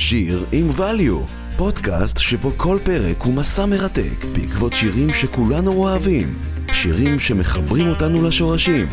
[0.00, 6.38] שיר עם value, פודקאסט שבו כל פרק הוא מסע מרתק בעקבות שירים שכולנו אוהבים,
[6.72, 8.86] שירים שמחברים אותנו לשורשים,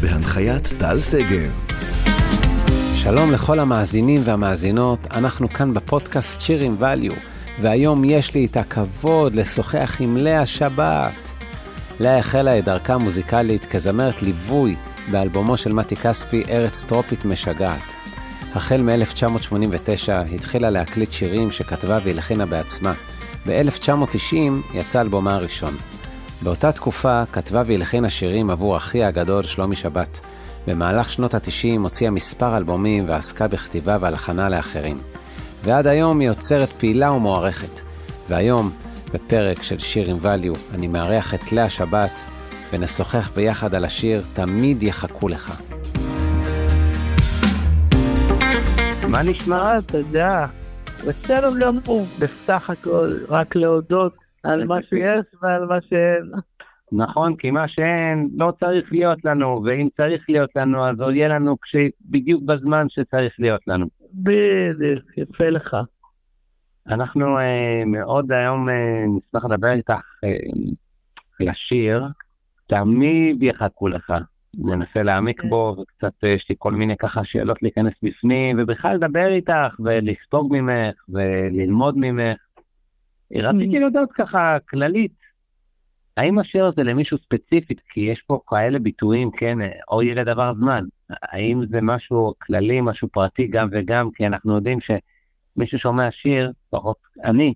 [0.00, 1.50] בהנחיית טל שגב.
[2.94, 7.20] שלום לכל המאזינים והמאזינות, אנחנו כאן בפודקאסט שיר עם value,
[7.60, 11.30] והיום יש לי את הכבוד לשוחח עם לאה שבת.
[12.00, 14.76] לאה החלה את דרכה המוזיקלית כזמרת ליווי
[15.10, 18.05] באלבומו של מתי כספי, ארץ טרופית משגעת.
[18.56, 22.92] החל מ-1989 התחילה להקליט שירים שכתבה והלחינה בעצמה.
[23.46, 24.34] ב-1990
[24.74, 25.76] יצא אלבומה הראשון.
[26.42, 30.20] באותה תקופה כתבה והלחינה שירים עבור אחי הגדול שלומי שבת.
[30.66, 35.00] במהלך שנות ה-90 הוציאה מספר אלבומים ועסקה בכתיבה והלחנה לאחרים.
[35.64, 37.80] ועד היום היא יוצרת פעילה ומוערכת.
[38.28, 38.70] והיום,
[39.14, 42.12] בפרק של שיר עם value, אני מארח את לאה שבת,
[42.72, 45.52] ונשוחח ביחד על השיר "תמיד יחכו לך".
[49.10, 49.74] מה נשמע?
[49.94, 50.46] יודע,
[51.08, 56.30] בסדר גמור, בסך הכל רק להודות על מה שיש ועל מה שאין.
[56.92, 61.28] נכון, כי מה שאין לא צריך להיות לנו, ואם צריך להיות לנו, אז הוא יהיה
[61.28, 61.76] לנו כש...
[62.00, 63.86] בדיוק בזמן שצריך להיות לנו.
[64.14, 65.76] בדיוק, יפה לך.
[66.86, 69.94] אנחנו אה, מאוד היום אה, נשמח לדבר איתך
[70.24, 70.36] אה,
[71.40, 72.04] על השיר,
[72.66, 74.12] תמיד יחכו לך.
[74.54, 79.32] ננסה להעמיק בו, וקצת אה, יש לי כל מיני ככה שאלות להיכנס בפנים, ובכלל לדבר
[79.32, 82.38] איתך, ולספוג ממך, וללמוד ממך.
[83.34, 85.12] רציתי לדעת ככה כללית,
[86.16, 89.58] האם השיר הזה למישהו ספציפית, כי יש פה כאלה ביטויים, כן,
[89.88, 94.78] או ילד עבר זמן, האם זה משהו כללי, משהו פרטי, גם וגם, כי אנחנו יודעים
[94.80, 97.54] שמישהו שומע שיר, לפחות אני,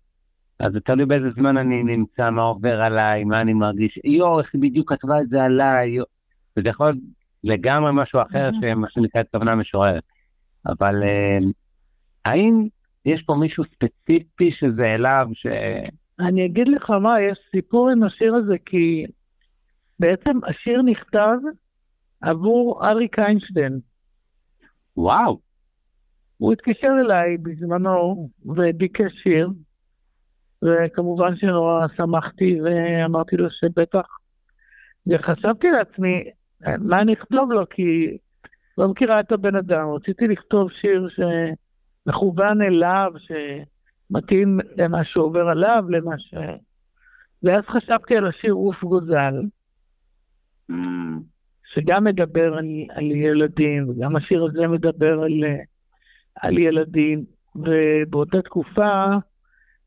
[0.58, 4.54] אז זה תלוי באיזה זמן אני נמצא, מה עובר עליי, מה אני מרגיש, יואו, איך
[4.54, 6.04] בדיוק כתבה את זה עליי, יו...
[6.56, 6.98] וזה יכול להיות
[7.44, 10.02] לגמרי משהו אחר, שמה שנקרא התכוונה משוררת.
[10.66, 11.38] אבל אה,
[12.24, 12.66] האם
[13.04, 15.46] יש פה מישהו ספציפי שזה אליו, ש...
[16.20, 19.06] אני אגיד לך מה, יש סיפור עם השיר הזה, כי
[19.98, 21.36] בעצם השיר נכתב
[22.20, 23.80] עבור אריק איינשטיין.
[24.96, 25.40] וואו.
[26.36, 29.50] הוא התקשר אליי בזמנו וביקש שיר,
[30.64, 34.06] וכמובן שנורא שמחתי ואמרתי לו שבטח.
[35.06, 36.24] וחשבתי לעצמי,
[36.78, 37.68] מה אני אכתוב לו?
[37.68, 38.16] כי
[38.78, 43.12] לא מכירה את הבן אדם, רציתי לכתוב שיר שמכוון אליו,
[44.10, 46.34] שמתאים למה שעובר עליו, למה ש...
[47.42, 49.34] ואז חשבתי על השיר עוף גוזל,
[51.74, 55.44] שגם מדבר על, על ילדים, וגם השיר הזה מדבר על,
[56.34, 57.24] על ילדים,
[57.56, 59.06] ובאותה תקופה,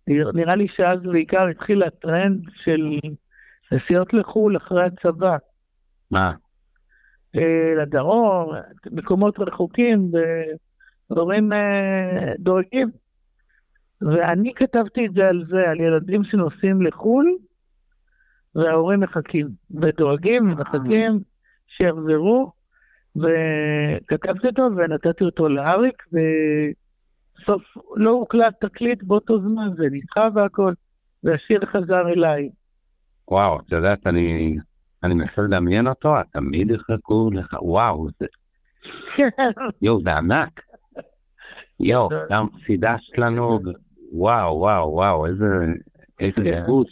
[0.08, 3.00] נראה לי שאז בעיקר התחיל הטרנד של
[3.72, 5.38] נסיעות לחו"ל אחרי הצבא.
[6.12, 6.32] מה?
[7.36, 8.54] אה, לדרום,
[8.92, 10.12] מקומות רחוקים,
[11.10, 12.92] והורים אה, דואגים.
[14.02, 17.38] ואני כתבתי את זה על זה, על ילדים שנוסעים לחו"ל,
[18.56, 19.48] וההורים מחכים,
[19.82, 21.20] ודואגים ומחכים
[21.68, 22.52] שיחזרו,
[23.16, 27.62] וכתבתי אותו ונתתי אותו לאריק, בסוף
[27.96, 30.74] לא הוקלט תקליט באותו זמן, זה נדחה והכל,
[31.24, 32.50] והשיר חזר אליי.
[33.28, 34.58] וואו, את יודעת, אני,
[35.04, 38.26] אני מנסה לדמיין אותו, תמיד יחכו לך, וואו, זה...
[39.82, 40.62] יואו, זה ענק.
[41.80, 43.60] יואו, גם חידשת לנו,
[44.12, 45.46] וואו, וואו, וואו, איזה
[46.20, 46.88] איזה ריגוש.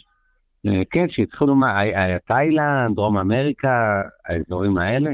[0.90, 1.80] כן, שהתחילו מה,
[2.26, 5.10] תאילנד, דרום אמריקה, האזורים האלה?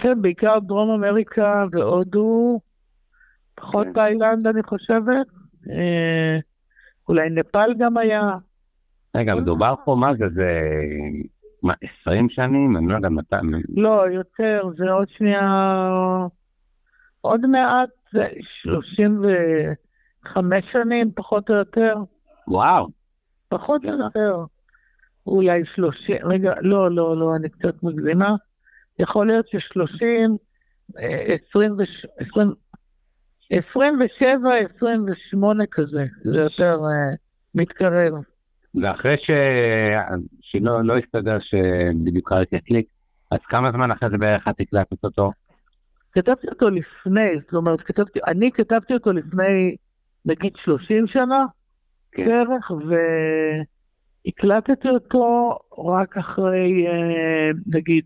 [0.00, 2.60] כן, בעיקר דרום אמריקה והודו,
[3.54, 5.26] פחות תאילנד אני חושבת,
[7.08, 8.22] אולי נפאל גם היה.
[9.16, 10.60] רגע, מדובר פה, מה זה, זה...
[11.62, 12.76] מה, 20 שנים?
[12.76, 13.36] אני לא יודע מתי...
[13.76, 15.40] לא, יותר, זה עוד שנייה...
[17.20, 21.94] עוד מעט, זה 35 שנים, פחות או יותר.
[22.48, 22.88] וואו.
[23.48, 24.44] פחות או יותר.
[25.26, 28.34] אולי 30, רגע, לא, לא, לא, אני קצת מגזימה.
[28.98, 30.04] יכול להיות ש-30,
[30.96, 31.76] 20,
[32.18, 32.54] 20,
[33.50, 37.16] 27, 28 כזה, זה יותר uh,
[37.54, 38.14] מתקרב.
[38.74, 39.30] ואחרי ש...
[40.52, 42.86] שלא לא הסתדר שבדיוק אריק יקליק,
[43.30, 45.32] אז כמה זמן אחרי זה בערך את הקלטת אותו?
[46.12, 49.76] כתבתי אותו לפני, זאת אומרת, כתבתי, אני כתבתי אותו לפני
[50.24, 51.44] נגיד 30 שנה
[52.12, 52.26] כן.
[52.26, 52.70] בערך,
[54.26, 56.86] והקלטתי אותו רק אחרי
[57.66, 58.04] נגיד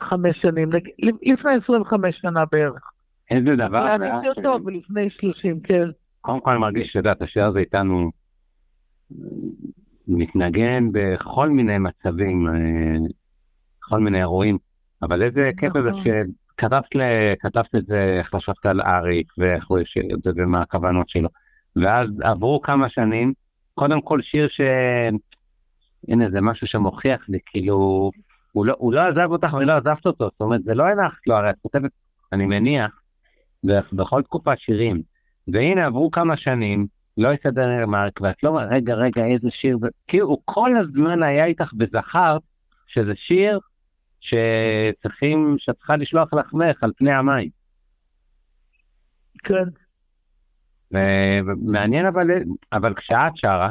[0.00, 2.90] חמש שנים, נגיד, לפני 25 שנה בערך.
[3.30, 3.96] איזה דבר.
[3.98, 5.88] קלטתי אותו ולפני 30, כן.
[6.20, 8.10] קודם כל אני מרגיש שאתה יודעת, השיר הזה איתנו
[10.08, 12.48] מתנגן בכל מיני מצבים,
[13.80, 14.58] בכל מיני אירועים,
[15.02, 15.90] אבל איזה כיף זה
[16.56, 20.62] כתבת, ל- כתבת את זה, איך חשבת על אריק, ואיך הוא השאיר את זה ומה
[20.62, 21.28] הכוונות שלו.
[21.76, 23.32] ואז עברו כמה שנים,
[23.74, 24.60] קודם כל שיר ש...
[26.08, 28.10] הנה, זה משהו שמוכיח לי, כאילו,
[28.52, 31.34] הוא לא, הוא לא עזב אותך ולא עזבת אותו, זאת אומרת, זה לא הנחת לו,
[31.34, 31.90] הרי את כותבת,
[32.32, 33.00] אני מניח,
[33.92, 35.02] בכל תקופה שירים.
[35.48, 36.86] והנה, עברו כמה שנים,
[37.18, 37.28] לא
[37.82, 39.78] עם אריק, ואת לא אומרת, רגע, רגע, איזה שיר,
[40.08, 42.42] כאילו, הוא כל הזמן היה איתך וזכרת
[42.86, 43.58] שזה שיר
[44.20, 47.50] שצריכים, שאת צריכה לשלוח לחמך על פני המים.
[49.44, 49.64] כן.
[50.94, 52.26] ו- ומעניין אבל,
[52.72, 53.70] אבל כשאת שרה,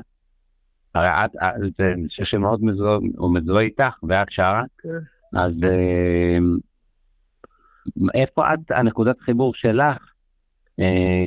[0.96, 1.32] הרי את,
[1.78, 4.90] זה שיר שמאוד מזוהה, הוא מזוהה איתך, ואת שרה, כן.
[5.34, 6.38] אז אה,
[8.14, 10.17] איפה את, הנקודת חיבור שלך, אה,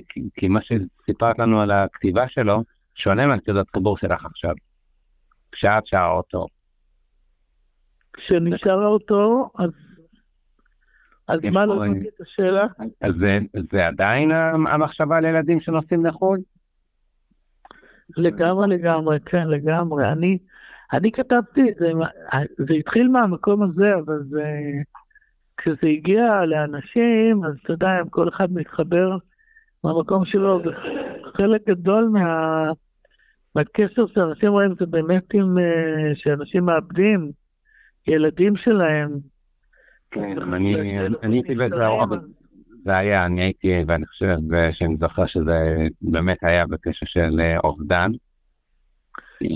[0.08, 2.62] כי- כי מה שסיפרת לנו על הכתיבה שלו,
[2.94, 4.54] שונה מהנקודת חיבור שלך עכשיו,
[5.52, 6.46] כשאת שרה אותו.
[8.12, 9.70] כשאני שרה אותו, אז...
[11.28, 12.66] אז מה לא אה, הבנתי את השאלה?
[13.00, 13.38] אז זה,
[13.72, 16.38] זה עדיין המחשבה על ילדים שנוסעים לחו"ל?
[18.16, 20.08] לגמרי, לגמרי, כן, לגמרי.
[20.12, 20.38] אני,
[20.92, 21.92] אני כתבתי את זה,
[22.58, 24.44] זה התחיל מהמקום הזה, אבל זה...
[25.56, 29.16] כשזה הגיע לאנשים, אז אתה יודע, כל אחד מתחבר
[29.84, 32.72] מהמקום שלו, וחלק גדול מה...
[33.54, 35.58] מהקשר שאנשים רואים זה באמת עם...
[35.58, 37.30] אה, שאנשים מאבדים
[38.08, 39.18] ילדים שלהם.
[40.10, 40.74] כן, אני
[41.22, 42.16] הייתי בזה הרבה,
[42.84, 44.36] זה היה, אני הייתי, ואני חושב
[44.72, 48.10] שאני זוכר שזה באמת היה בקשר של אה, אובדן.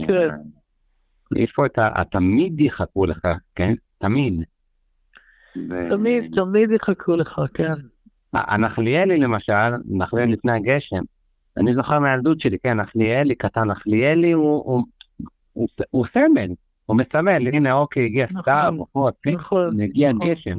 [0.09, 0.29] כן.
[1.37, 2.05] יש פה את ה...
[2.11, 3.75] תמיד יחכו לך, כן?
[3.99, 4.43] תמיד.
[5.91, 7.75] תמיד, תמיד יחכו לך, כן.
[8.34, 11.02] הנחליאלי למשל, נחליאלי לפני הגשם,
[11.56, 14.84] אני זוכר מהילדות שלי, כן, נחליאלי, קטן נחליאלי, הוא, הוא,
[15.52, 16.48] הוא, הוא סמל,
[16.86, 18.75] הוא מסמל, הנה אוקיי, הגיע נכון, סתיו,
[19.26, 19.81] נכון.
[19.81, 20.28] הגיע נכון.
[20.28, 20.56] גשם.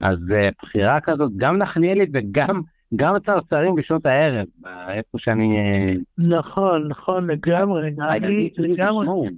[0.00, 2.60] אז אה, בחירה כזאת, גם נחליאלי וגם
[2.96, 5.58] גם צרצרים בשעות הערב, אה, איפה שאני...
[5.58, 7.90] אה, נכון, נכון, לגמרי.
[7.90, 9.28] לגמרי.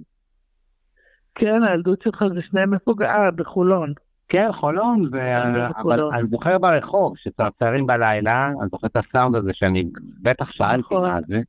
[1.35, 3.93] כן, הילדות שלך זה שני מפוגעה בחולון.
[4.29, 6.13] כן, חולון, ו- אבל חולון.
[6.13, 9.85] אני זוכר ברחוב, שצרצרים בלילה, אני זוכר את הסאונד הזה שאני
[10.21, 11.09] בטח שאלתי נכון.
[11.09, 11.39] מה זה.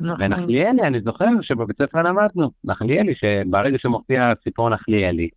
[0.00, 0.22] נכון.
[0.24, 5.28] ונחליאלי, אני זוכר שבבית ספר למדנו, נחליאלי, שברגע שמופיע סיפור נחליאלי,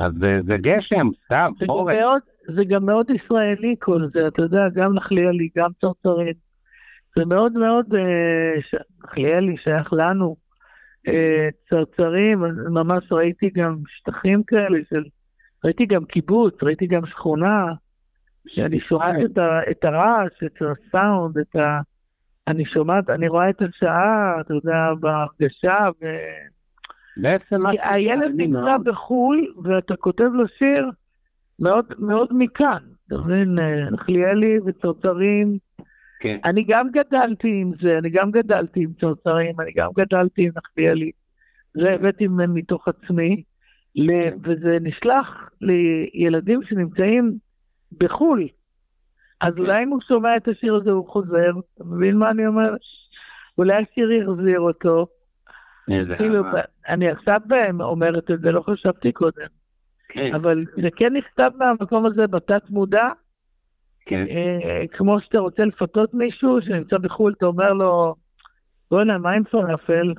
[0.00, 1.96] אז זה, זה גשם, סתיו, גם חורף.
[2.56, 6.34] זה גם מאוד ישראלי כל זה, אתה יודע, גם נחליאלי, גם צרצרים.
[7.18, 10.36] זה מאוד מאוד, אה, ש- נחליאלי שייך לנו.
[11.08, 15.02] אה, צרצרים, ממש ראיתי גם שטחים כאלה של,
[15.64, 17.64] ראיתי גם קיבוץ, ראיתי גם שכונה,
[18.46, 21.80] שאני שומעת את, ה, את הרעש, את הסאונד, את ה...
[22.48, 26.06] אני שומעת, אני רואה את השעה, אתה יודע, בהרגשה, ו...
[27.16, 30.90] בעצם כי הילד נמצא בחו"ל, ואתה כותב לו שיר
[31.58, 32.82] מאוד, מאוד מכאן.
[33.06, 33.58] אתה מבין,
[33.90, 35.58] נחליאלי וצרצרים.
[36.20, 36.38] כן.
[36.44, 41.10] אני גם גדלתי עם זה, אני גם גדלתי עם צרצרים, אני גם גדלתי עם נחליאלי.
[41.74, 43.42] זה הבאתי מתוך עצמי,
[44.44, 47.38] וזה נשלח לילדים שנמצאים
[47.98, 48.48] בחו"ל.
[49.40, 52.74] אז אולי אם הוא שומע את השיר הזה הוא חוזר, אתה מבין מה אני אומר?
[53.58, 55.06] אולי השיר יחזיר אותו.
[56.16, 56.44] כאילו.
[56.88, 57.40] אני עכשיו
[57.80, 59.46] אומרת את זה, לא חשבתי קודם,
[60.08, 63.08] כן, אבל זה כן נכתב מהמקום הזה בתת מודע,
[64.06, 68.14] כן, אה, כמו שאתה רוצה לפתות מישהו שנמצא בחו"ל, אתה אומר לו,
[68.90, 70.12] בוא'נה, מה עם פלאפל?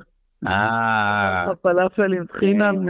[0.46, 2.88] אה, הפלאפל עם חינם,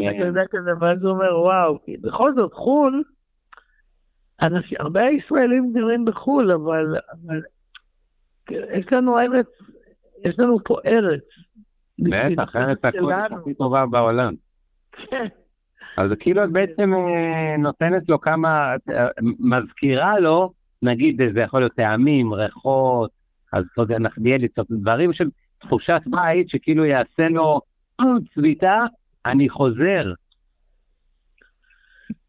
[0.00, 3.02] אה, אתה כן, יודע כזה, ואז הוא אומר, וואו, כי בכל זאת, חו"ל,
[4.42, 7.40] אנשים, הרבה ישראלים גרים בחו"ל, אבל, אבל
[8.50, 9.46] יש לנו ארץ,
[10.24, 11.22] יש לנו פה ארץ.
[11.98, 13.40] בטח, ארץ שלנו.
[13.40, 14.34] הכי טובה בעולם.
[14.92, 15.26] כן.
[15.96, 21.72] אז כאילו את בעצם אה, נותנת לו כמה, אה, מזכירה לו, נגיד זה יכול להיות
[21.72, 23.10] טעמים, ריחות,
[23.52, 27.60] אז אתה יודע, נחדיאלי, דברים של תחושת בית שכאילו יעשה לו
[28.00, 28.84] "אה, צביטה,
[29.26, 30.12] אני חוזר.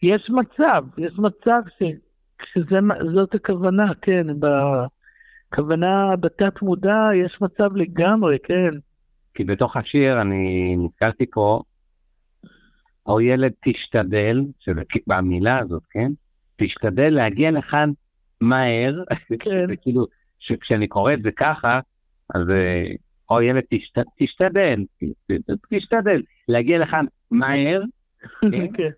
[0.02, 1.84] יש מצב, יש מצב ש,
[2.54, 4.28] שזאת הכוונה, כן,
[5.52, 8.72] בכוונה בתת מודע יש מצב לגמרי, כן.
[9.34, 11.62] כי בתוך השיר אני נתקלתי פה,
[13.06, 16.12] או ילד תשתדל, שזה במילה הזאת, כן?
[16.56, 17.92] תשתדל להגיע לכאן
[18.42, 19.04] מהר,
[19.40, 19.68] כן.
[19.70, 20.08] זה כאילו,
[20.40, 21.80] שכשאני קורא את זה ככה,
[22.36, 22.84] אז אה,
[23.30, 24.84] או ילד תשת, תשתדל,
[25.70, 27.82] תשתדל להגיע לכאן מהר,
[28.42, 28.52] כן.
[28.52, 28.90] כן,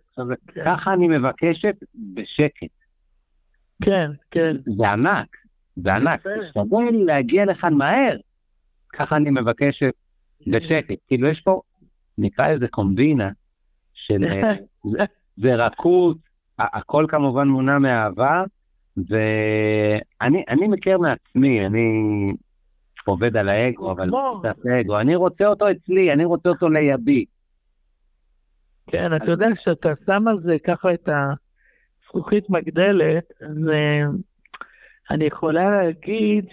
[0.54, 0.64] כן.
[0.66, 1.76] ככה אני מבקשת
[2.14, 2.68] בשקט,
[3.84, 4.56] כן, כן.
[4.78, 5.38] זה ענק,
[5.76, 6.20] זה ענק.
[6.48, 8.18] תשתדל להגיע לכאן מהר,
[8.94, 9.94] ככה אני מבקשת
[10.48, 11.62] בשקט, כאילו יש פה,
[12.18, 13.30] נקרא לזה קומבינה,
[13.94, 14.54] של אה,
[14.92, 15.06] זה-
[15.38, 16.18] זה רכות,
[16.60, 18.44] הכל כמובן מונע מאהבה,
[18.98, 21.92] ואני מכיר מעצמי, אני
[23.08, 24.10] עובד על האגו, אבל
[24.40, 27.26] קצת אגו, אני רוצה אותו אצלי, אני רוצה אותו לידי.
[28.88, 31.10] כן, אתה יודע, כשאתה שם על זה ככה את
[32.04, 33.58] הזכוכית מגדלת, אז
[35.12, 36.46] אני יכולה להגיד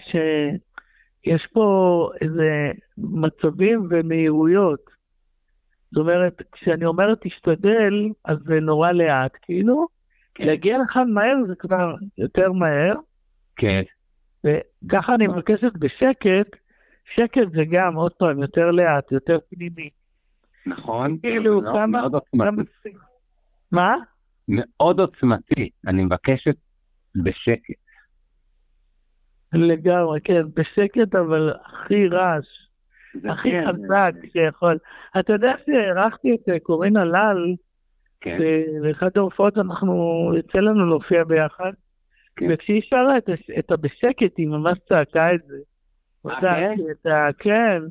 [1.25, 4.79] שיש פה איזה מצבים ומהירויות.
[5.91, 9.87] זאת אומרת, כשאני אומרת תשתדל, אז זה נורא לאט, כאילו,
[10.35, 10.45] כן.
[10.45, 12.93] להגיע לכאן מהר זה כבר יותר מהר.
[13.55, 13.81] כן.
[14.45, 16.55] וככה אני מבקשת בשקט,
[17.15, 19.89] שקט זה גם, עוד פעם, יותר לאט, יותר פנימי.
[20.65, 21.17] נכון.
[21.21, 21.87] כאילו, לא, כמה...
[21.87, 22.93] מאוד עוצמתי.
[23.71, 23.95] מה?
[24.47, 26.55] מאוד עוצמתי, אני מבקשת
[27.15, 27.85] בשקט.
[29.53, 32.45] לגמרי, כן, בשקט אבל הכי רעש,
[33.29, 34.77] הכי כן, חזק שיכול.
[35.19, 37.55] אתה יודע שהערכתי את אה, קורין הלל,
[38.21, 38.37] כן.
[38.81, 41.71] באחת ההופעות אנחנו, יצא לנו להופיע ביחד,
[42.35, 42.47] כן.
[42.51, 45.57] וכשהיא שרה את, את הבשקט היא ממש צעקה את זה.
[46.25, 46.75] אה, כן?
[46.91, 47.27] את ה...
[47.39, 47.81] כן,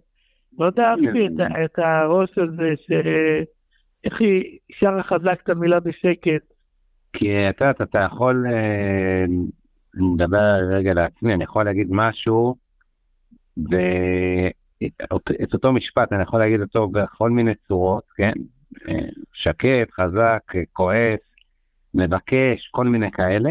[0.59, 6.55] לא דאגתי את, את הראש הזה, שאיך היא שרה חזק את המילה בשקט.
[7.13, 9.25] כי אתה יודעת, אתה יכול, אה,
[9.95, 12.57] אני מדבר רגע לעצמי, אני יכול להגיד משהו,
[13.57, 18.33] ואת אותו משפט אני יכול להגיד אותו בכל מיני צורות, כן?
[18.89, 21.21] אה, שקט, חזק, כועס,
[21.95, 23.51] מבקש, כל מיני כאלה,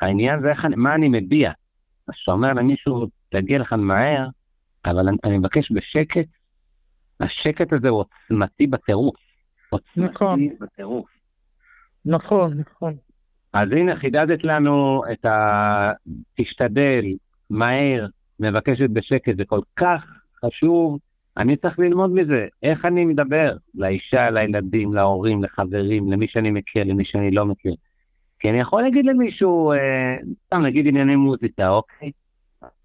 [0.00, 1.52] והעניין זה איך, מה אני מביע.
[2.08, 4.28] אז כשאתה אומר למישהו, תגיע לכאן מהר,
[4.84, 6.26] אבל אני, אני מבקש בשקט,
[7.20, 9.16] השקט הזה הוא עוצמתי בטירוף.
[9.70, 10.48] עוצמתי נכון.
[10.60, 11.06] בטירוף.
[12.04, 12.94] נכון, נכון.
[13.52, 15.92] אז הנה, חידדת לנו את ה...
[16.34, 17.04] תשתדל,
[17.50, 18.06] מהר,
[18.40, 20.04] מבקשת בשקט, זה כל כך
[20.44, 20.98] חשוב.
[21.36, 27.04] אני צריך ללמוד מזה, איך אני מדבר לאישה, לילדים, להורים, לחברים, למי שאני מכיר, למי
[27.04, 27.74] שאני לא מכיר.
[28.44, 32.10] כי אני יכול להגיד למישהו, אה, סתם נגיד ענייני מוזיקה, אוקיי?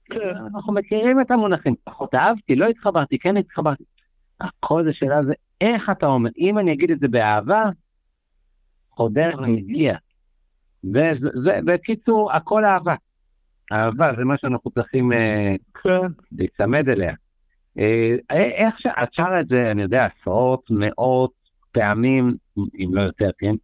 [0.05, 0.35] כן.
[0.55, 3.83] אנחנו מכירים את המונחים, פחות אהבתי, לא התחברתי, כן התחברתי.
[4.41, 7.63] הכל זה שאלה זה איך אתה אומר, אם אני אגיד את זה באהבה,
[8.91, 9.95] חודר ומגיע.
[11.65, 12.95] בקיצור, הכל אהבה.
[13.71, 16.07] אהבה זה מה שאנחנו צריכים אה, כן.
[16.31, 17.13] להיצמד אליה.
[17.79, 21.33] אה, איך שאת שרה את זה, אני יודע, עשרות, מאות
[21.71, 23.55] פעמים, אם לא יותר, כן?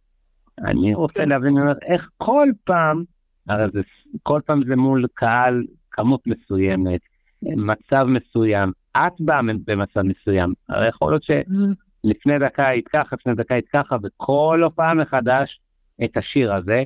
[0.58, 1.28] אני רוצה כן.
[1.28, 3.04] להבין איך כל פעם,
[3.48, 3.80] הרי זה,
[4.22, 7.00] כל פעם זה מול קהל, כמות מסוימת,
[7.42, 13.54] מצב מסוים, את באה במצב מסוים, הרי יכול להיות שלפני דקה היית ככה, לפני דקה
[13.54, 15.60] היית ככה, וכל הופעה מחדש
[16.04, 16.84] את השיר הזה,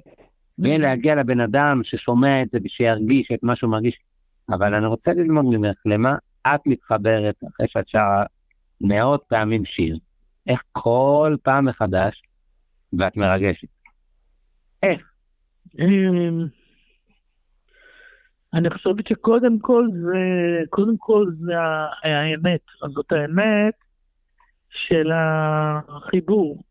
[0.58, 3.98] ולהגיע לבן אדם ששומע את זה ושירגיש את מה שהוא מרגיש.
[4.48, 8.24] אבל אני רוצה ללמוד ממך, למה את מתחברת אחרי שאת שרה
[8.80, 9.98] מאות פעמים שיר,
[10.46, 12.22] איך כל פעם מחדש,
[12.98, 13.68] ואת מרגשת.
[14.82, 15.00] איך?
[15.78, 16.46] אמ,
[18.54, 20.18] אני חושבת שקודם כל זה,
[20.70, 21.52] קודם כל זה
[22.04, 22.60] האמת,
[22.94, 23.74] זאת האמת
[24.70, 25.10] של
[25.88, 26.62] החיבור.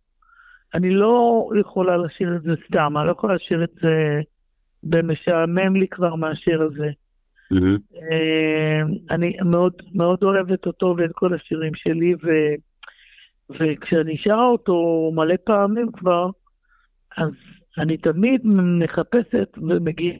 [0.73, 4.21] אני לא יכולה לשיר את זה סתם, אני לא יכולה לשיר את זה
[4.83, 6.89] במשעמם לי כבר מהשיר הזה.
[7.53, 7.99] Mm-hmm.
[9.11, 12.27] אני מאוד, מאוד אוהבת אותו ואת כל השירים שלי, ו,
[13.49, 16.29] וכשאני שרה אותו מלא פעמים כבר,
[17.17, 17.31] אז
[17.77, 18.41] אני תמיד
[18.79, 20.17] מחפשת ומגיעה.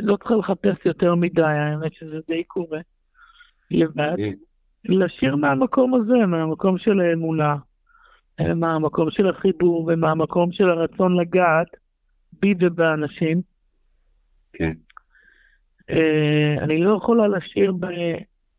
[0.00, 2.80] לא צריכה לחפש יותר מדי, האמת שזה די קורה.
[3.70, 4.16] לבד.
[4.84, 7.56] לשיר מהמקום הזה, מהמקום של האמונה,
[8.56, 11.68] מהמקום של החיבור ומהמקום של הרצון לגעת
[12.32, 13.42] בי ובאנשים.
[14.52, 14.72] כן.
[15.90, 17.84] Uh, אני לא יכולה לשיר, ב...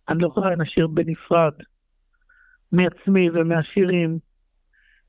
[0.10, 1.54] אני לא יכולה לשיר בנפרד
[2.72, 4.20] מעצמי ומהשירים.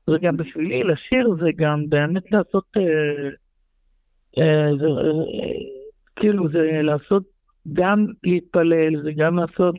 [0.09, 2.81] וגם בשבילי לשיר זה גם באמת לעשות, uh,
[4.39, 7.23] uh, זה, uh, כאילו זה לעשות,
[7.73, 9.75] גם להתפלל, זה גם לעשות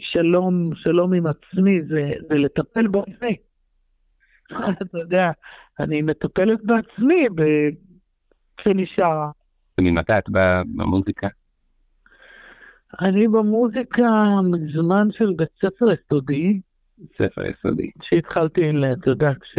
[0.00, 3.36] שלום, שלום עם עצמי, זה, זה לטפל בעצמי.
[4.82, 5.30] אתה יודע,
[5.80, 7.26] אני מטפלת בעצמי
[8.56, 9.30] כשאני שרה.
[9.80, 10.28] ממתי את
[10.76, 11.28] במוזיקה?
[13.00, 14.06] אני במוזיקה
[14.44, 16.60] מזמן של בית ספר יסודי.
[17.18, 17.90] ספר יסודי.
[18.02, 19.58] שהתחלתי, אתה יודע, כש...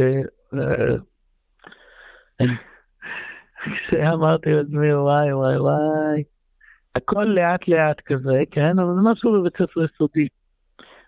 [3.65, 6.23] כשאמרתי לעצמי, וואי, וואי, וואי,
[6.95, 8.79] הכל לאט לאט כזה, כן?
[8.79, 10.27] אבל זה משהו בבית ספר יסודי.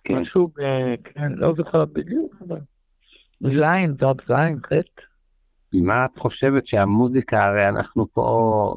[0.04, 0.18] כן.
[0.18, 0.62] משהו, ב...
[1.04, 2.60] כן, לא זוכר בדיוק, אבל...
[3.42, 5.02] זין, טוב, זין, חטא.
[5.74, 8.76] מה את חושבת שהמוזיקה, הרי אנחנו פה,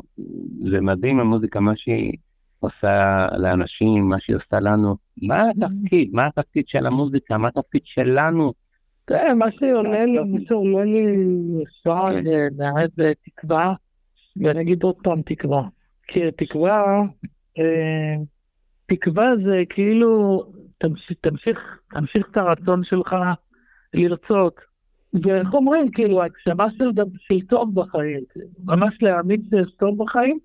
[0.70, 2.12] זה מדהים המוזיקה, מה שהיא
[2.60, 8.52] עושה לאנשים, מה שהיא עושה לנו, מה התפקיד, מה התפקיד של המוזיקה, מה התפקיד שלנו?
[9.04, 11.16] תראה, מה שעולה לי, מה שעולה לי
[12.58, 13.74] מעט זה תקווה,
[14.36, 15.62] ואני אגיד עוד פעם תקווה.
[16.06, 17.02] כי תקווה,
[17.58, 18.14] אה,
[18.86, 20.42] תקווה זה כאילו,
[21.20, 21.78] תמשיך,
[22.30, 23.16] את הרצון שלך
[23.94, 24.60] לרצות.
[25.22, 28.20] ואיך אומרים, כאילו, הגשמה של טוב בחיים,
[28.64, 30.38] ממש להאמין שיש טוב בחיים,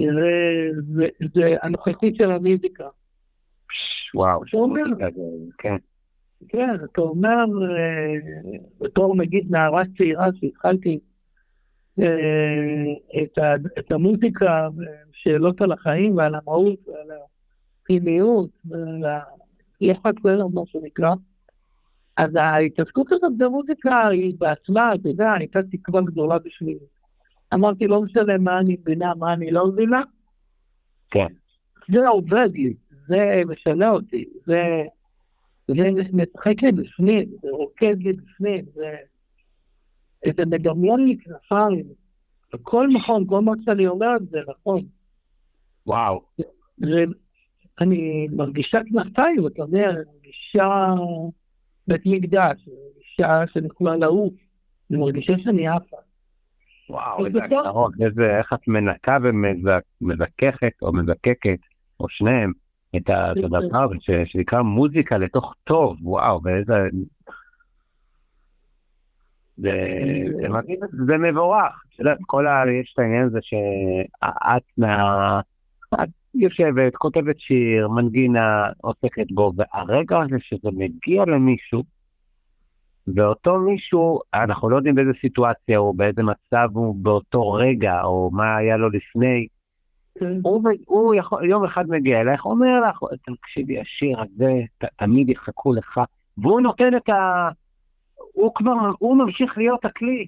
[0.00, 2.88] זה, זה, זה הנוכחית של המיזיקה.
[4.14, 4.82] וואו, שאומר,
[5.58, 5.76] כן.
[6.48, 7.44] כן, אתה אומר,
[7.78, 8.14] אה,
[8.80, 10.98] בתור נגיד נערה צעירה שהתחלתי
[12.00, 14.68] אה, את, ה, את המוזיקה,
[15.12, 17.18] שאלות על החיים ועל המהות ועל
[17.82, 19.04] הפנימיות ועל
[19.80, 21.14] היחד כלל, מה שנקרא.
[22.16, 26.78] אז ההתעסקות הזאת במוזיקה היא בעצמה, אתה יודע, הייתה תקווה גדולה בשבילי.
[27.54, 30.02] אמרתי, לא משנה מה אני מבינה, מה אני לא מבינה.
[31.10, 31.26] כן.
[31.88, 32.74] זה עובד לי,
[33.08, 34.62] זה משנה אותי, זה,
[35.68, 38.96] זה משחק לי בפנים, זה רוקד לי בפנים, זה,
[40.36, 41.84] זה מדמיין לי כנפיים.
[42.54, 44.86] הכל נכון, כל מה שאני אומר זה נכון.
[45.86, 46.22] וואו.
[46.76, 47.04] זה,
[47.80, 50.94] אני מרגישה כנפיים, אתה יודע, אני מרגישה
[51.88, 54.34] בית מקדש, אני מרגישה שאני יכולה לעוף,
[54.90, 55.96] אני מרגישה שאני עפה.
[56.90, 61.58] וואו, איזה הגדרות, איזה, איך את מנקה ומזככת או מזקקת,
[62.00, 62.52] או שניהם,
[62.96, 63.86] את הדבר
[64.24, 66.74] שנקרא מוזיקה לתוך טוב, וואו, ואיזה...
[69.56, 69.70] זה,
[71.06, 71.82] זה, מבורך,
[72.26, 72.62] כל ה...
[72.72, 75.40] יש את העניין הזה שאת מה...
[75.94, 81.82] את יושבת, כותבת שיר, מנגינה, עוסקת בו, והרגע הזה שזה מגיע למישהו,
[83.06, 88.56] ואותו מישהו, אנחנו לא יודעים באיזה סיטואציה הוא, באיזה מצב הוא באותו רגע, או מה
[88.56, 89.46] היה לו לפני,
[90.18, 90.38] כן.
[90.42, 95.72] הוא, הוא יכול, יום אחד מגיע אלייך, אומר לך, תקשיבי, השיר הזה, ת, תמיד יחכו
[95.72, 96.00] לך,
[96.38, 97.48] והוא נותן את ה...
[98.32, 100.26] הוא כבר, הוא ממשיך להיות הכלי,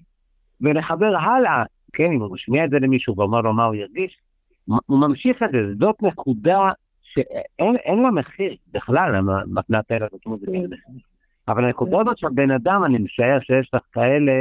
[0.60, 4.18] ולחבר הלאה, כן, אם הוא משמיע את זה למישהו ואומר לו מה הוא ירגיש,
[4.86, 6.68] הוא ממשיך את זה, זאת נקודה
[7.02, 10.52] שאין לה מחיר בכלל, המתנת האלה זאת מוזיקה.
[11.48, 14.32] אבל הנקודה הזאת של בן אדם, אני משער שיש לך כאלה,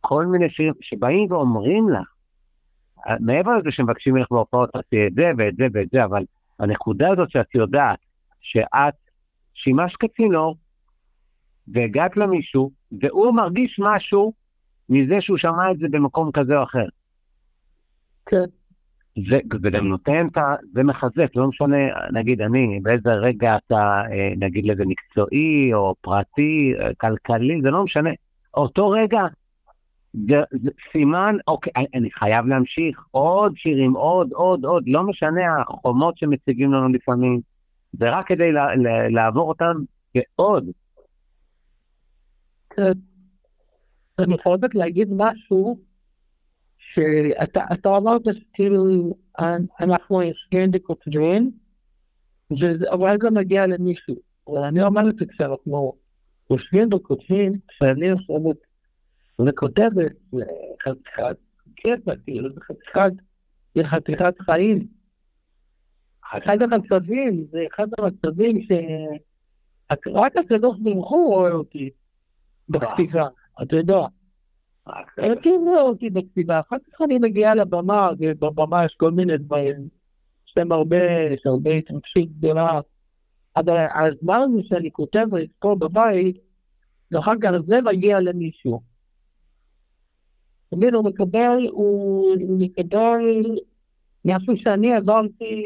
[0.00, 2.12] כל מיני שירים שבאים ואומרים לך,
[3.20, 6.24] מעבר לזה שמבקשים ממך בהופעות, תעשי את זה ואת זה ואת זה, אבל
[6.58, 7.98] הנקודה הזאת שאת יודעת
[8.40, 8.94] שאת
[9.54, 10.56] שימשת כצינור,
[11.68, 12.70] והגעת למישהו,
[13.02, 14.32] והוא מרגיש משהו
[14.88, 16.86] מזה שהוא שמע את זה במקום כזה או אחר.
[18.26, 18.44] כן.
[19.16, 20.54] זה, זה גם נותן את ה...
[20.74, 21.76] זה מחזק, לא משנה,
[22.12, 27.84] נגיד אני, באיזה רגע אתה, אה, נגיד לזה מקצועי, או פרטי, אה, כלכלי, זה לא
[27.84, 28.10] משנה.
[28.54, 29.20] אותו רגע,
[30.28, 36.18] זה, זה סימן, אוקיי, אני חייב להמשיך, עוד שירים, עוד, עוד, עוד, לא משנה החומות
[36.18, 37.40] שמציגים לנו לפעמים,
[37.92, 39.74] זה רק כדי לה, לה, לעבור אותם
[40.14, 40.64] כעוד.
[42.70, 42.92] כן.
[44.18, 45.78] אני חייבת להגיד משהו,
[46.96, 49.14] שאתה אמרת שכאילו
[49.80, 51.50] אנחנו יושבים וכותבים,
[52.92, 54.14] אבל גם מגיע למישהו.
[54.48, 55.92] אבל אני אומרת כשאנחנו
[56.50, 58.56] יושבים וכותבים, כשאני יושבת
[59.48, 60.44] וכותבת, זה
[60.82, 61.36] חתיכת
[61.76, 63.12] קטע, כאילו זה חתיכת,
[63.74, 64.86] זה חתיכת חיים.
[66.32, 71.90] אחד המצבים, זה אחד המצבים שרק הקדוש ברוך הוא רואה אותי
[72.68, 73.28] בכתיבה,
[73.62, 74.00] אתה יודע.
[75.64, 79.88] רואה אותי בכתיבה, אחר כך אני מגיעה לבמה, ובבמה יש כל מיני דברים,
[80.46, 82.80] יש להם הרבה, יש הרבה התרגשות גדולה,
[83.56, 85.26] אבל הזמן הזה שאני כותב
[85.58, 86.36] פה בבית,
[87.10, 88.80] ואחר כך זה מגיע למישהו.
[90.70, 93.44] תמיד הוא מקבל, הוא מקבל
[94.24, 95.64] משהו שאני עברתי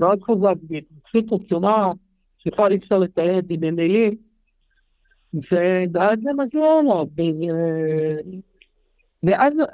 [0.00, 1.92] מאוד חזק, בהתרגשות עצומה,
[2.38, 4.29] שיכול אפשר לתאר את זה במילים.
[5.34, 7.06] ואז זה מגיע אליו,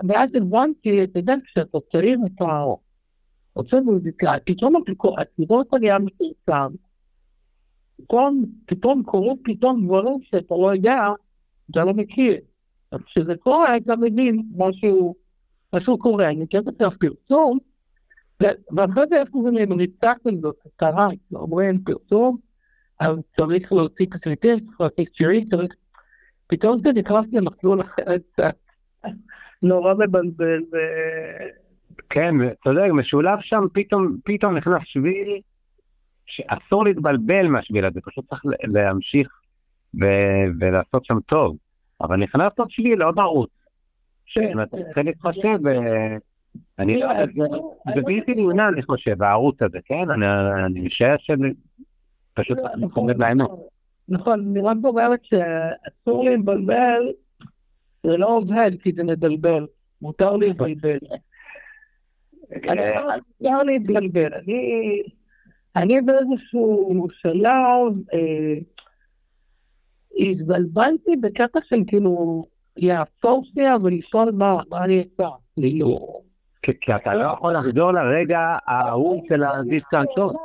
[0.08, 2.64] ואז, הבנתי, אתה יודע, כשאתה צעיר אתה
[3.52, 4.74] עושה מוזיקה, פתאום
[5.18, 6.72] הקירות נהיה מפורסם,
[7.96, 10.98] פתאום, פתאום קורים פתאום דברים שאתה לא יודע,
[11.70, 12.36] אתה לא מכיר.
[12.92, 15.14] אז כשזה קורה, אתה מבין משהו,
[15.74, 17.58] משהו קורה, אני כן רוצה פרסום,
[18.72, 22.36] ואחרי זה איפה זה נמצא כזאת, קרה, אומרים פרסום,
[23.00, 25.74] אז צריך להוציא תקליטים, צריך להוציא שירים, צריך...
[26.46, 28.56] פתאום זה נכנס למסלול אחר קצת,
[29.62, 30.60] נורא מבלבל.
[30.72, 30.76] ו...
[32.10, 35.40] כן, אתה יודע, משולב שם, פתאום, פתאום נכנס שביל
[36.26, 39.28] שאסור להתבלבל מהשביל הזה, פשוט צריך להמשיך
[40.00, 41.56] ו- ולעשות שם טוב.
[42.00, 43.50] אבל נכנס עוד שביל, עוד ערוץ.
[44.26, 45.58] שאתה צריך להתחשב,
[46.78, 47.00] אני,
[47.94, 50.10] זה בלתי נמנע, אני חושב, הערוץ הזה, כן?
[50.66, 51.16] אני משער
[52.36, 53.48] פשוט מתקרב לאמת.
[54.08, 57.12] נכון, אני רק אומרת שאסור להתבלבל,
[58.02, 59.66] זה לא עובד כי זה מבלבל,
[60.02, 60.98] מותר להתבלבל.
[62.68, 65.02] אה, מותר להתבלבל, אני...
[65.76, 68.58] אני באיזשהו שלב אה,
[70.18, 72.44] התבלבלתי בקטע של כאילו
[72.76, 75.30] לעצור שנייה ולשאול מה, מה אני אעשה.
[75.60, 76.22] כאילו,
[76.62, 80.36] כי אתה לא יכול לחזור לרגע ההוא של הדיסטנס שורט.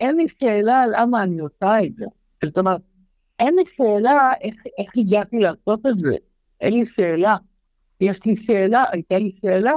[0.00, 2.04] אין לי שאלה למה אני עושה את זה.
[2.44, 2.80] זאת אומרת,
[3.38, 6.16] אין לי שאלה איך, איך הגעתי לעשות את זה.
[6.60, 7.36] אין לי שאלה.
[8.00, 9.72] יש לי שאלה, הייתה לי שאלה.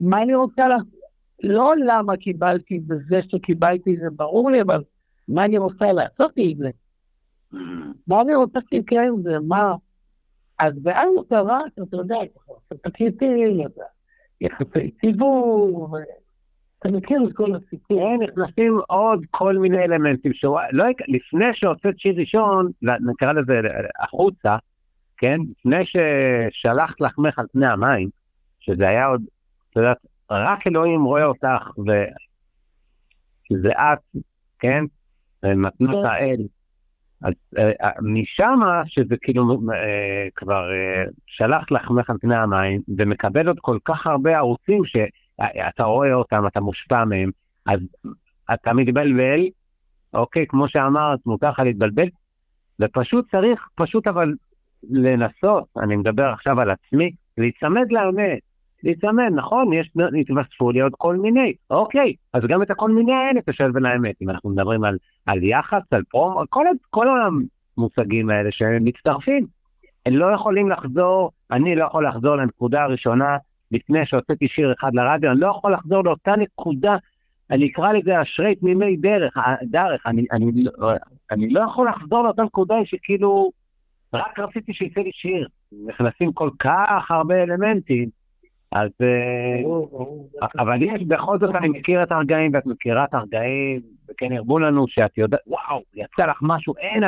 [0.00, 0.98] מה אני רוצה לעשות?
[1.42, 4.82] לא למה קיבלתי בזה שקיבלתי זה ברור לי, אבל
[5.28, 6.70] מה אני רוצה לעשות עם זה?
[8.06, 9.38] מה אני רוצה שיקרה עם זה?
[9.38, 9.74] מה?
[10.58, 12.16] אז ואז קרה, אתה יודע,
[12.82, 13.58] תקליטים,
[14.40, 15.96] יחסי ציבור,
[16.78, 18.16] אתה מכיר את כל הסיפור.
[18.16, 20.32] נכנסים עוד כל מיני אלמנטים,
[20.72, 23.60] לא, לפני שהוצאת שיר ראשון, נקרא לזה
[24.00, 24.56] החוצה,
[25.16, 28.08] כן, לפני ששלחת לחמך על פני המים,
[28.60, 29.22] שזה היה עוד,
[29.70, 29.98] את יודעת,
[30.30, 31.70] רק אלוהים רואה אותך,
[33.48, 34.20] שזה את,
[34.58, 34.84] כן,
[35.44, 36.04] מתנת כן.
[36.04, 36.40] האל.
[37.22, 43.58] אז אה, משם, שזה כאילו אה, כבר אה, שלח לחמך על פני המים, ומקבל עוד
[43.60, 44.82] כל כך הרבה ערוצים
[45.42, 47.30] שאתה רואה אותם, אתה מושפע מהם,
[47.66, 47.80] אז
[48.54, 49.40] אתה מתבלבל,
[50.14, 52.08] אוקיי, כמו שאמרת, מותר לך להתבלבל,
[52.80, 54.34] ופשוט צריך, פשוט אבל
[54.90, 58.38] לנסות, אני מדבר עכשיו על עצמי, להיצמד לאמת,
[58.82, 63.40] להיצמד, נכון, יש, התווספו לי עוד כל מיני, אוקיי, אז גם את הכל מיני האלה
[63.46, 64.96] תשב בין האמת, אם אנחנו מדברים על,
[65.26, 67.06] על יח"צ, על פרומו, כל, כל
[67.76, 69.46] המושגים האלה שהם מצטרפים,
[70.06, 73.36] הם לא יכולים לחזור, אני לא יכול לחזור לנקודה הראשונה
[73.72, 76.96] לפני שהוצאתי שיר אחד לרדיו, אני לא יכול לחזור לאותה נקודה,
[77.50, 80.92] אני אקרא לזה אשרי תמימי דרך, דרך, אני, אני, לא-
[81.30, 83.50] אני לא יכול לחזור לאותה נקודה שכאילו,
[84.14, 85.48] רק רציתי שיצא לי שיר,
[85.86, 88.08] נכנסים כל כך הרבה אלמנטים,
[88.72, 88.90] אז...
[89.02, 89.60] אה,
[90.58, 94.88] אבל יש, בכל זאת אני מכיר את הרגעים ואת מכירה את הרגעים, וכן ירבו לנו
[94.88, 97.02] שאת יודעת, וואו, יצא לך משהו, אין,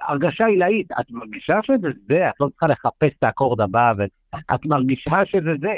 [0.00, 5.26] הרגשה עילאית, את מרגישה שזה זה, את לא צריכה לחפש את האקורד הבא, ואת מרגישה
[5.26, 5.74] שזה זה.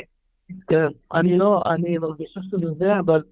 [0.67, 3.23] כן, אני לא, אני מרגישה שזה זה, אבל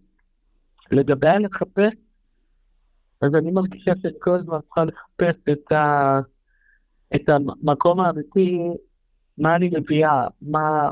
[0.90, 1.92] לגבי הלחפש,
[3.20, 6.20] אז אני מרגישה שכל הזמן צריכה לחפש את, ה,
[7.14, 8.58] את המקום האמיתי,
[9.38, 10.90] מה אני מביאה, מה...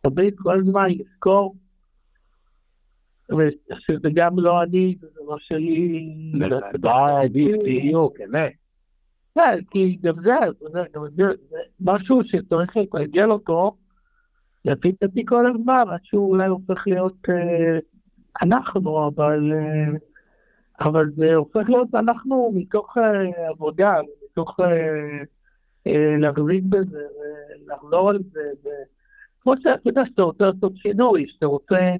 [0.00, 1.56] תמיד כל הזמן לזכור,
[3.30, 6.32] ושזה גם לא אני, זה לא שלי.
[6.38, 8.52] בוודאי, בדיוק, אמת.
[9.34, 10.34] כן, כי גם זה,
[11.16, 11.26] זה,
[11.80, 13.76] משהו שצריך לגלגל אותו,
[14.64, 17.78] לפי דעתי כל הזמן, עד שהוא אולי הופך להיות אה,
[18.42, 19.98] אנחנו, אבל, אה,
[20.80, 23.94] אבל זה הופך להיות אנחנו מתוך אה, עבודה,
[24.30, 24.66] מתוך אה,
[25.86, 27.02] אה, להחזיק בזה,
[27.68, 28.84] ולחזור על זה, ו-
[29.40, 31.90] כמו שאתה יודע שאתה רוצה לעשות שינוי, שאתה רוצה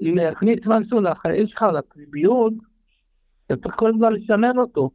[0.00, 2.52] להכניס משהו לחיים שלך, לפנימיות,
[3.46, 4.90] אתה צריך כל הזמן לשנן אותו.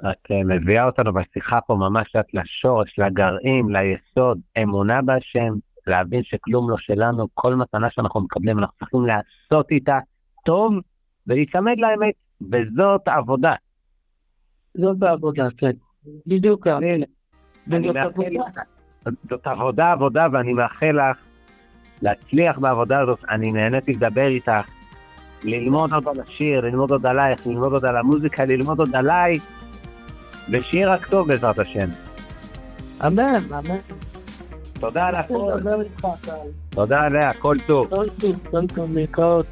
[0.00, 5.54] את אה, מביאה אותנו בשיחה פה ממש לשורש, לגרעין, ליסוד, אמונה בהשם,
[5.86, 9.98] להבין שכלום לא שלנו, כל מתנה שאנחנו מקבלים, אנחנו צריכים לעשות איתה
[10.44, 10.74] טוב
[11.26, 13.52] ולהיצמד לאמת, וזאת העבודה.
[14.74, 15.70] זאת העבודה, כן.
[16.26, 17.06] בדיוק, הנה.
[17.70, 18.62] עבודה.
[19.30, 21.16] זאת עבודה, עבודה, ואני מאחל לך
[22.02, 23.24] להצליח בעבודה הזאת.
[23.30, 24.68] אני נהניתי לדבר איתך,
[25.44, 29.38] ללמוד עוד על השיר, ללמוד עוד עלייך, ללמוד עוד על המוזיקה, ללמוד עוד עליי,
[30.50, 31.88] ושיהיה רק טוב בעזרת השם.
[33.06, 33.78] אמן, אמן.
[34.80, 35.14] תודה על
[36.22, 36.30] טל.
[36.70, 37.88] תודה עליה, הכל טוב.
[37.88, 39.46] כל טוב, כל טוב, להתראות.